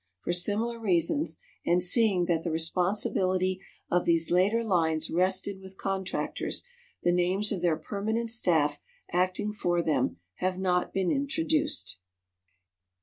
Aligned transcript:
For 0.21 0.33
similar 0.33 0.79
reasons 0.79 1.37
and 1.63 1.79
seeing 1.79 2.25
that 2.25 2.41
the 2.41 2.49
responsibility 2.49 3.61
of 3.91 4.03
these 4.03 4.31
later 4.31 4.63
lines 4.63 5.11
rested 5.11 5.61
with 5.61 5.77
contractors 5.77 6.63
the 7.03 7.11
names 7.11 7.51
of 7.51 7.61
their 7.61 7.77
permanent 7.77 8.31
staff 8.31 8.79
acting 9.13 9.53
for 9.53 9.83
them 9.83 10.17
have 10.37 10.57
not 10.57 10.91
been 10.91 11.11
introduced. 11.11 11.99